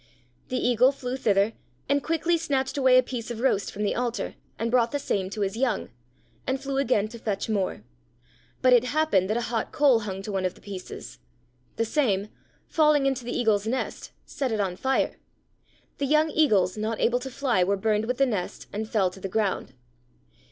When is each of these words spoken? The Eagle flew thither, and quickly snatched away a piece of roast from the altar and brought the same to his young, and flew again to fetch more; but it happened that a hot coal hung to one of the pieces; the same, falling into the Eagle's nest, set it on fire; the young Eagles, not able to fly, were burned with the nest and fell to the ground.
The 0.49 0.57
Eagle 0.57 0.91
flew 0.91 1.15
thither, 1.15 1.53
and 1.87 2.01
quickly 2.01 2.35
snatched 2.35 2.75
away 2.75 2.97
a 2.97 3.03
piece 3.03 3.29
of 3.29 3.39
roast 3.39 3.71
from 3.71 3.83
the 3.83 3.93
altar 3.93 4.33
and 4.57 4.71
brought 4.71 4.91
the 4.91 4.97
same 4.97 5.29
to 5.29 5.41
his 5.41 5.55
young, 5.55 5.89
and 6.47 6.59
flew 6.59 6.77
again 6.77 7.07
to 7.09 7.19
fetch 7.19 7.47
more; 7.49 7.83
but 8.63 8.73
it 8.73 8.85
happened 8.85 9.29
that 9.29 9.37
a 9.37 9.41
hot 9.41 9.71
coal 9.71 9.99
hung 9.99 10.23
to 10.23 10.31
one 10.31 10.43
of 10.43 10.55
the 10.55 10.59
pieces; 10.59 11.19
the 11.75 11.85
same, 11.85 12.29
falling 12.67 13.05
into 13.05 13.23
the 13.23 13.37
Eagle's 13.39 13.67
nest, 13.67 14.11
set 14.25 14.51
it 14.51 14.59
on 14.59 14.75
fire; 14.75 15.17
the 15.99 16.07
young 16.07 16.31
Eagles, 16.31 16.79
not 16.79 16.99
able 16.99 17.19
to 17.19 17.29
fly, 17.29 17.63
were 17.63 17.77
burned 17.77 18.05
with 18.05 18.17
the 18.17 18.25
nest 18.25 18.65
and 18.73 18.89
fell 18.89 19.11
to 19.11 19.19
the 19.19 19.29
ground. 19.29 19.75